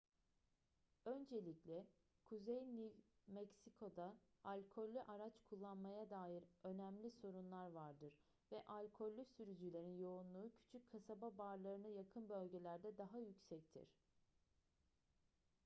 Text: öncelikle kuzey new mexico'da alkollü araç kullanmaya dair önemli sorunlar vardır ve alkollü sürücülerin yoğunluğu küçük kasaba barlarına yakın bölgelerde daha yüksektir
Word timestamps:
öncelikle 1.05 1.87
kuzey 2.29 2.65
new 2.67 2.93
mexico'da 3.27 4.15
alkollü 4.43 4.99
araç 5.01 5.33
kullanmaya 5.49 6.09
dair 6.09 6.43
önemli 6.63 7.11
sorunlar 7.11 7.69
vardır 7.71 8.13
ve 8.51 8.63
alkollü 8.63 9.25
sürücülerin 9.25 9.97
yoğunluğu 9.99 10.51
küçük 10.57 10.89
kasaba 10.91 11.37
barlarına 11.37 11.87
yakın 11.89 12.29
bölgelerde 12.29 12.97
daha 12.97 13.19
yüksektir 13.19 13.87